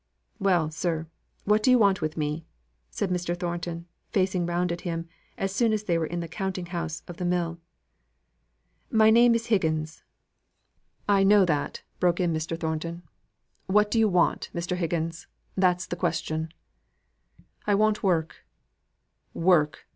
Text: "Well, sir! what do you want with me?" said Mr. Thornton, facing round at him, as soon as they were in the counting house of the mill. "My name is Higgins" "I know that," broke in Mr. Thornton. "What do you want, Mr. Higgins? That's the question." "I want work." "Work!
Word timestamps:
"Well, 0.39 0.71
sir! 0.71 1.05
what 1.45 1.61
do 1.61 1.69
you 1.69 1.77
want 1.77 2.01
with 2.01 2.17
me?" 2.17 2.47
said 2.89 3.11
Mr. 3.11 3.37
Thornton, 3.39 3.85
facing 4.09 4.47
round 4.47 4.71
at 4.71 4.81
him, 4.81 5.07
as 5.37 5.53
soon 5.53 5.73
as 5.73 5.83
they 5.83 5.95
were 5.99 6.07
in 6.07 6.21
the 6.21 6.27
counting 6.27 6.65
house 6.65 7.03
of 7.07 7.17
the 7.17 7.23
mill. 7.23 7.59
"My 8.89 9.11
name 9.11 9.35
is 9.35 9.45
Higgins" 9.45 10.01
"I 11.07 11.21
know 11.21 11.45
that," 11.45 11.83
broke 11.99 12.19
in 12.19 12.33
Mr. 12.33 12.59
Thornton. 12.59 13.03
"What 13.67 13.91
do 13.91 13.99
you 13.99 14.09
want, 14.09 14.49
Mr. 14.55 14.75
Higgins? 14.75 15.27
That's 15.55 15.85
the 15.85 15.95
question." 15.95 16.51
"I 17.67 17.75
want 17.75 18.01
work." 18.01 18.43
"Work! 19.35 19.85